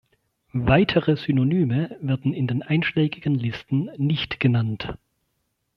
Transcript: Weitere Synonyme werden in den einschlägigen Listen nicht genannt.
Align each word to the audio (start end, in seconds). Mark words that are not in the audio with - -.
Weitere 0.55 1.15
Synonyme 1.15 1.95
werden 2.01 2.33
in 2.33 2.47
den 2.47 2.63
einschlägigen 2.63 3.35
Listen 3.35 3.91
nicht 3.99 4.39
genannt. 4.39 4.97